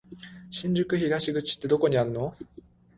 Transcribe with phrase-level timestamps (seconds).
[0.49, 2.35] 新宿東口ってどこにあんの？